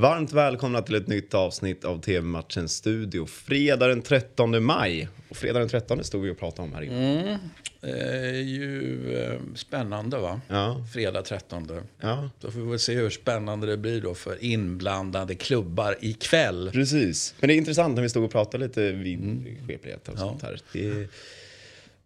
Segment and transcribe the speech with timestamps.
[0.00, 3.26] Varmt välkomna till ett nytt avsnitt av TV-matchens studio.
[3.26, 5.08] Fredag den 13 maj.
[5.28, 7.20] Och fredag den 13 stod vi och pratade om här inne.
[7.22, 7.38] Mm.
[7.82, 10.40] Eh, ju eh, spännande va?
[10.48, 10.84] Ja.
[10.92, 11.68] Fredag 13.
[12.00, 16.70] Ja, Då får vi väl se hur spännande det blir då för inblandade klubbar ikväll.
[16.72, 17.34] precis.
[17.40, 20.18] Men det är intressant när vi stod och pratade lite vidskeplighet och Ja.
[20.18, 20.60] sånt här.
[20.72, 21.08] Det,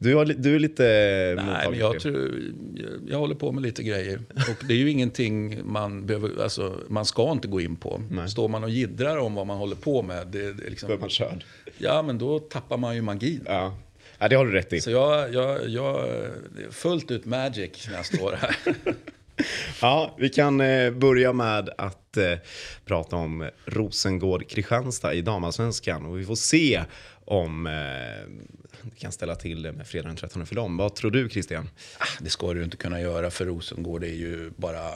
[0.02, 0.82] du, har, du är lite
[1.36, 2.30] Nej, mottaglig men jag, tror,
[2.74, 4.20] jag, jag håller på med lite grejer.
[4.28, 8.02] Och det är ju ingenting man behöver, alltså man ska inte gå in på.
[8.10, 8.28] Nej.
[8.28, 10.70] Står man och jiddrar om vad man håller på med, det, det är Då är
[10.70, 11.44] liksom, man körd.
[11.78, 13.40] ja men då tappar man ju magin.
[13.46, 13.76] Ja.
[14.18, 14.80] ja, det har du rätt i.
[14.80, 16.30] Så jag, jag, jag, är
[16.70, 18.56] fullt ut magic när jag står här.
[19.80, 22.38] Ja, vi kan eh, börja med att eh,
[22.84, 26.06] prata om Rosengård-Kristianstad i damallsvenskan.
[26.06, 26.84] Och vi får se
[27.24, 27.72] om eh,
[28.82, 30.76] det kan ställa till det med fredag den 13 för dem.
[30.76, 31.68] Vad tror du Christian?
[31.98, 34.04] Ah, Det ska du inte kunna göra för Rosengård.
[34.04, 34.90] Är ju bara,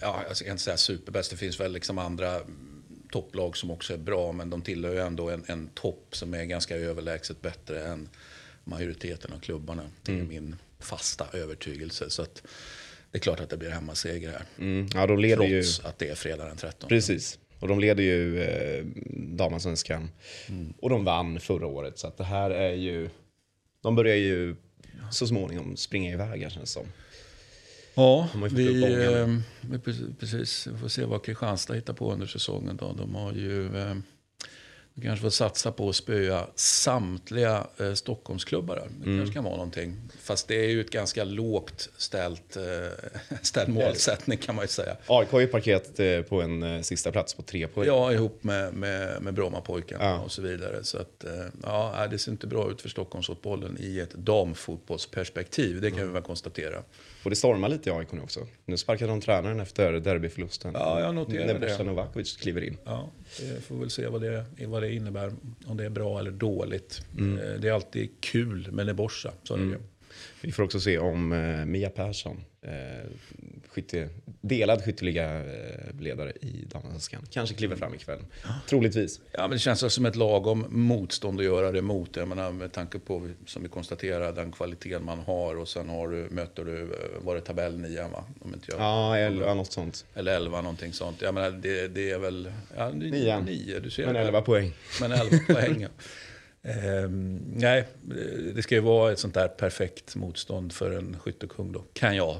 [0.00, 1.30] ja, jag ska inte säga superbäst.
[1.30, 2.40] Det finns väl liksom andra
[3.10, 4.32] topplag som också är bra.
[4.32, 8.08] Men de tillhör ju ändå en, en topp som är ganska överlägset bättre än
[8.64, 9.82] majoriteten av klubbarna.
[10.02, 12.10] Det är min fasta övertygelse.
[12.10, 12.42] Så att
[13.10, 14.42] det är klart att det blir hemmaseger här.
[14.58, 15.62] Mm, ja, de leder ju...
[15.62, 16.88] Trots att det är fredag den 13.
[16.88, 17.38] Precis.
[17.60, 18.84] Och de leder ju eh,
[19.36, 20.10] damallsvenskan.
[20.48, 20.74] Mm.
[20.80, 21.98] Och de vann förra året.
[21.98, 23.10] Så att det här är ju...
[23.82, 24.56] De börjar ju
[25.10, 26.86] så småningom springa iväg här känns det som.
[27.94, 29.80] Ja, ju vi, eh,
[30.18, 32.76] precis, vi får se vad Kristianstad hittar på under säsongen.
[32.76, 32.92] Då.
[32.92, 33.94] De har ju eh,
[34.94, 38.76] de kanske får satsa på att spöa samtliga eh, Stockholmsklubbar.
[38.76, 39.18] Det Mm.
[39.18, 39.96] kanske kan vara någonting.
[40.22, 42.62] Fast det är ju ett ganska lågt ställt, eh,
[43.42, 44.96] ställd målsättning kan man ju säga.
[45.06, 47.86] AIK har ju parkerat eh, på en eh, sista plats på tre poäng.
[47.86, 50.18] Ja, ihop med, med, med Brommapojkarna Ja.
[50.18, 50.84] och så vidare.
[50.84, 51.30] Så att, eh,
[51.62, 55.80] ja, det ser inte bra ut för Stockholmsfotbollen i ett damfotbollsperspektiv.
[55.80, 56.82] Det kan vi väl konstatera.
[57.24, 58.46] Och det stormar lite i AIK nu också.
[58.64, 60.70] Nu sparkar de tränaren efter derbyförlusten.
[60.74, 61.66] Ja, jag noterar När det.
[61.66, 62.76] Bosan Novakovic kliver in.
[62.84, 63.10] Ja,
[63.40, 65.32] det får väl se vad det, vad det innebär.
[65.66, 67.02] Om det är bra eller dåligt.
[67.18, 67.38] Mm.
[67.38, 69.32] Eh, Det är alltid kul med Neborsa.
[69.42, 69.78] Så är det ju.
[70.40, 72.70] Vi får också se om eh, Mia Persson, eh,
[73.68, 74.08] skytte,
[74.40, 78.18] delad skytteliga eh, ledare i damallsvenskan, kanske kliver fram ikväll.
[78.68, 79.20] Troligtvis.
[79.32, 82.16] Ja, men det känns som ett lagom motstånd att göra det mot.
[82.16, 85.56] Jag menar, med tanke på, som vi konstaterar, den kvaliteten man har.
[85.56, 88.24] Och sen har du, möter du, eh, var det tabell 9 va?
[88.40, 90.04] Om inte jag, Ja, eller ja, något sånt.
[90.14, 91.22] Eller 11 någonting sånt.
[91.22, 92.52] Jag menar, det, det är väl...
[92.76, 93.44] Ja, det- Nian.
[93.44, 94.20] nio, du ser Men det.
[94.20, 94.72] 11 poäng.
[95.00, 95.80] Men 11 poäng.
[95.82, 95.88] ja.
[96.62, 97.86] Ehm, nej,
[98.54, 101.84] det ska ju vara ett sånt där perfekt motstånd för en skyttekung då.
[101.92, 102.36] Kan jag.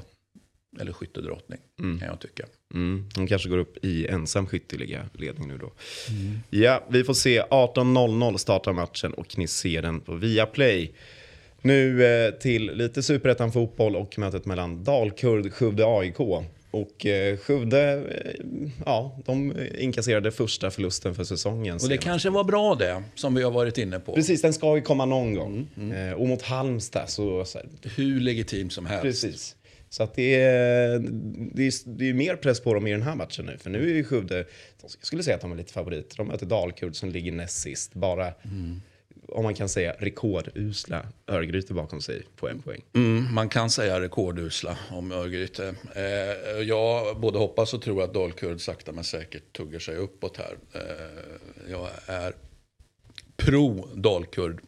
[0.79, 2.45] Eller skyttedrottning, kan jag tycka.
[2.73, 5.71] Mm, de kanske går upp i ensam skytteliga ledning nu då.
[6.49, 7.41] Ja, vi får se.
[7.41, 10.91] 18.00 startar matchen och ni ser den på Viaplay.
[11.61, 16.19] Nu eh, till lite superettan fotboll och mötet mellan Dalkurd, Skövde AIK.
[16.71, 21.77] Och eh, Skövde, eh, ja, de inkasserade första förlusten för säsongen.
[21.83, 24.15] Och det kanske var bra det, som vi har varit inne på.
[24.15, 25.67] Precis, den ska ju komma någon gång.
[25.93, 29.01] Eh, och mot Halmstad så, så här, Hur legitimt som helst.
[29.01, 29.55] Precis.
[29.91, 30.99] Så att det är,
[31.53, 33.57] det, är, det är mer press på dem i den här matchen nu.
[33.57, 34.45] För nu är ju Skövde,
[34.81, 36.17] jag skulle säga att de är lite favoriter.
[36.17, 37.93] De möter Dalkurd som ligger näst sist.
[37.93, 38.33] Bara,
[39.27, 42.81] om man kan säga, rekordusla Örgryte bakom sig på en poäng.
[42.93, 45.75] Mm, man kan säga rekordusla om Örgryte.
[45.95, 50.57] Eh, jag både hoppas och tror att Dalkurd sakta men säkert tuggar sig uppåt här.
[50.73, 52.33] Eh, jag är
[53.35, 54.61] pro Dalkurd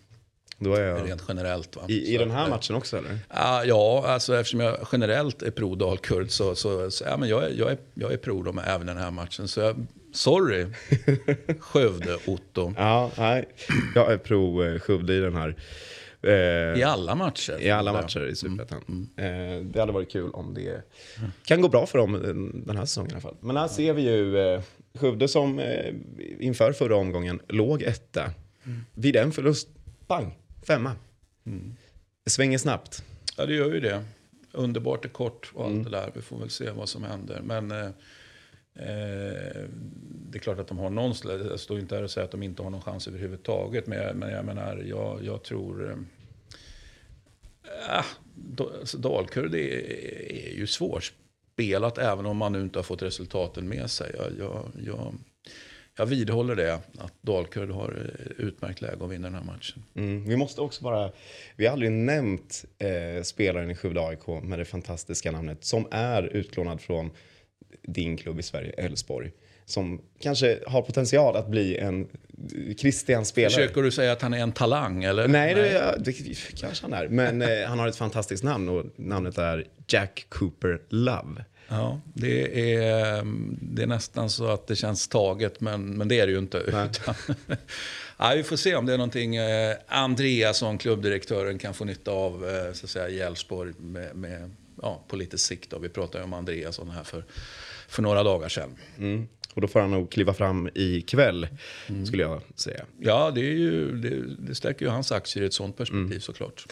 [0.64, 1.76] då är jag, rent generellt.
[1.76, 1.82] Va?
[1.88, 3.20] I, I den här matchen också eller?
[3.28, 7.44] Ah, ja, alltså eftersom jag generellt är pro Dalkurd så, så, så ja, men jag,
[7.44, 9.48] är, jag, är, jag är pro dem även den här matchen.
[9.48, 10.66] Så jag, sorry,
[11.60, 12.74] Skövde, Otto.
[12.78, 13.50] Ja, nej.
[13.96, 15.56] Jag är pro eh, i den här.
[16.24, 17.62] Eh, I alla matcher.
[17.62, 19.10] I alla matcher i Superettan.
[19.18, 20.82] Eh, det hade varit kul om det
[21.46, 22.14] kan gå bra för dem
[22.66, 23.36] den här säsongen i alla fall.
[23.40, 24.62] Men här ser vi ju eh,
[25.00, 25.94] Skövde som eh,
[26.40, 28.32] inför förra omgången låg etta.
[28.94, 29.68] Vid en förlust,
[30.08, 30.96] bang, femma.
[32.24, 33.04] Det svänger snabbt.
[33.38, 34.04] Ja, det gör ju det.
[34.52, 36.12] Underbart är kort och allt det där.
[36.16, 37.42] Vi får väl se vad som händer.
[37.44, 37.86] Men eh,
[38.76, 39.64] eh,
[40.30, 41.44] det är klart att de har någon slags...
[41.50, 43.88] Jag står inte här och säger att de inte har någon chans överhuvudtaget.
[43.88, 45.92] Men jag, men jag menar, jag, jag tror...
[45.92, 45.98] Eh,
[47.90, 48.06] ah,
[48.80, 49.92] alltså, Dalkurd är,
[50.32, 54.16] är ju svårspelat även om man nu inte har fått resultaten med sig.
[54.18, 55.14] Jag, jag, jag,
[55.98, 59.84] jag vidhåller det, att Dalkurd har eh, utmärkt läge att vinna den här matchen.
[59.96, 60.26] Mm.
[60.26, 61.12] Vi måste också bara,
[61.56, 66.24] vi har aldrig nämnt eh, spelaren i Skövde AIK med det fantastiska namnet som är
[66.24, 67.12] utlånad från
[67.82, 69.32] din klubb i Sverige, Elfsborg.
[69.66, 72.08] Som kanske har potential att bli en
[72.78, 73.50] Christian-spelare.
[73.50, 75.04] Försöker du säga att han är en talang?
[75.04, 75.28] Eller?
[75.28, 76.14] Nej, det, det
[76.56, 77.08] kanske han är.
[77.08, 81.46] Men eh, han har ett fantastiskt namn och namnet är Jack Cooper Love.
[81.68, 83.24] Ja, det är,
[83.62, 86.58] det är nästan så att det känns taget, men, men det är det ju inte.
[86.68, 86.90] Utan,
[88.18, 92.50] ja, vi får se om det är någonting eh, Andreasson, klubbdirektören, kan få nytta av
[92.50, 94.52] eh, så att säga, i Elfsborg med, med,
[94.82, 95.70] ja, på lite sikt.
[95.70, 95.80] Då.
[95.80, 97.26] Vi pratade ju om Andreasson här för,
[97.88, 98.70] för några dagar sedan.
[98.98, 99.28] Mm.
[99.54, 101.48] Och då får han nog kliva fram ikväll,
[101.90, 102.06] mm.
[102.06, 102.86] skulle jag säga.
[103.00, 106.22] Ja, det, är ju, det, det stärker ju hans aktier i ett sånt perspektiv mm.
[106.22, 106.66] såklart.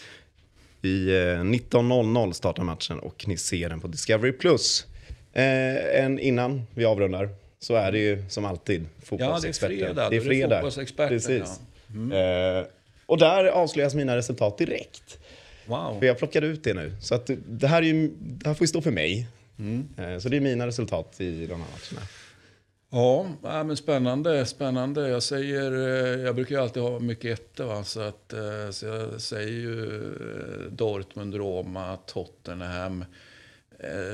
[0.81, 4.31] I 19.00 startar matchen och ni ser den på Discovery+.
[4.31, 4.85] Plus.
[5.33, 7.29] Eh, en innan vi avrundar
[7.59, 9.79] så är det ju som alltid fotbollsexperten.
[9.79, 10.09] Ja, det är fredag.
[10.09, 10.55] Det är fredag.
[10.55, 11.59] fotbollsexperten, Precis.
[11.87, 11.93] Ja.
[11.93, 12.57] Mm.
[12.57, 12.65] Eh,
[13.05, 15.19] och där avslöjas mina resultat direkt.
[15.65, 15.99] Wow.
[15.99, 16.95] För jag plockade ut det nu.
[17.01, 19.27] Så att det, här är ju, det här får ju stå för mig.
[19.59, 19.87] Mm.
[19.97, 22.07] Eh, så det är mina resultat i de här matcherna.
[22.93, 24.45] Ja, men spännande.
[24.45, 25.09] spännande.
[25.09, 27.83] Jag, säger, eh, jag brukar ju alltid ha mycket ettor.
[27.83, 33.05] Så, att, eh, så jag säger ju eh, Dortmund, Roma, Tottenham.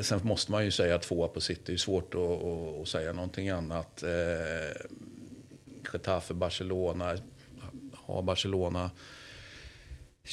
[0.02, 1.62] Sen måste man ju säga tvåa på City.
[1.66, 4.04] Det är svårt att, att, att säga någonting annat.
[5.94, 7.18] Getafe, Barcelona.
[8.08, 8.92] ja Barcelona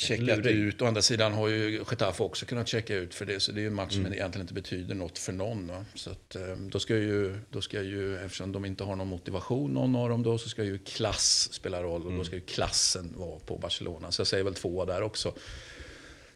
[0.04, 0.82] checkat ut.
[0.82, 3.40] Å andra sidan har ju Getafe också kunnat checka ut för det.
[3.40, 4.04] Så det är ju en match mm.
[4.04, 5.66] som egentligen inte betyder något för någon.
[5.66, 5.84] Va?
[5.94, 9.74] Så att, eh, då ska ju, då ska ju, eftersom de inte har någon motivation,
[9.74, 12.00] någon av dem då, så ska ju klass spela roll.
[12.00, 12.18] Och mm.
[12.18, 14.12] då ska ju klassen vara på Barcelona.
[14.12, 15.34] Så jag säger väl två där också.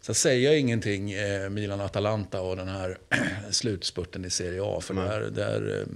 [0.01, 2.99] Sen säger jag ingenting eh, Milan-Atalanta och den här
[3.51, 4.81] slutspurten i Serie A.
[4.81, 5.09] För mm.
[5.09, 5.87] där, där, eh,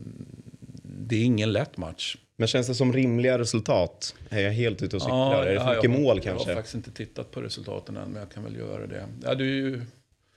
[0.83, 2.17] det är ingen lätt match.
[2.43, 4.15] Men känns det som rimliga resultat?
[4.31, 5.35] Är jag helt ute och cyklar?
[5.35, 6.51] Ja, är det för mycket mål kanske?
[6.51, 9.09] Jag har faktiskt inte tittat på resultaten än, men jag kan väl göra det.
[9.23, 9.81] Ja, ju...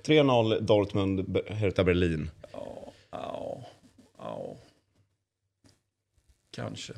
[0.04, 2.30] 3-0 Dortmund, Hertha Berlin.
[2.52, 3.66] Ja, ja,
[4.18, 4.58] ja.
[6.52, 6.94] Kanske.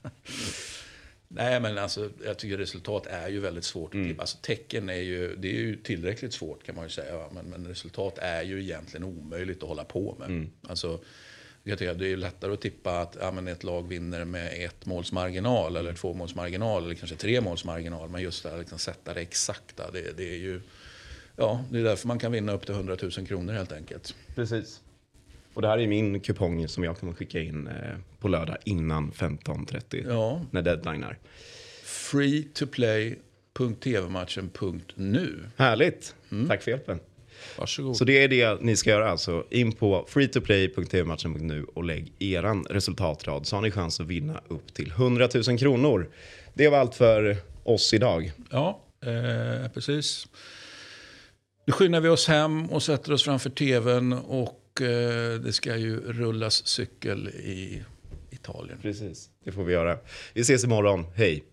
[1.28, 3.94] Nej, men alltså, jag tycker resultat är ju väldigt svårt.
[3.94, 4.20] Mm.
[4.20, 7.24] Alltså, tecken är ju, det är ju tillräckligt svårt kan man ju säga.
[7.32, 10.28] Men, men resultat är ju egentligen omöjligt att hålla på med.
[10.28, 10.50] Mm.
[10.62, 11.00] Alltså,
[11.62, 14.86] jag tycker det är lättare att tippa att ja, men ett lag vinner med ett
[14.86, 18.08] måls marginal eller två måls marginal eller kanske tre måls marginal.
[18.08, 20.60] Men just det här liksom sätta det exakta, det, det, är ju...
[21.36, 24.14] Ja, det är därför man kan vinna upp till 100 000 kronor helt enkelt.
[24.34, 24.80] Precis.
[25.54, 29.12] Och det här är min kupong som jag kommer skicka in eh, på lördag innan
[29.12, 30.04] 15.30.
[30.08, 30.42] Ja.
[30.50, 31.18] När deadline är.
[31.84, 35.50] Free to play.tvmatchen.nu.
[35.56, 36.14] Härligt.
[36.30, 36.48] Mm.
[36.48, 37.00] Tack för hjälpen.
[37.58, 37.96] Varsågod.
[37.96, 39.44] Så det är det ni ska göra alltså.
[39.50, 44.90] In på freetoplay.tvmatchen.nu och lägg eran resultatrad så har ni chans att vinna upp till
[44.90, 46.08] 100 000 kronor.
[46.54, 48.32] Det var allt för oss idag.
[48.50, 50.26] Ja, eh, precis.
[51.66, 56.00] Nu skyndar vi oss hem och sätter oss framför tvn och eh, det ska ju
[56.12, 57.82] rullas cykel i
[58.30, 58.78] Italien.
[58.82, 59.98] Precis, det får vi göra.
[60.34, 61.06] Vi ses imorgon.
[61.14, 61.44] Hej!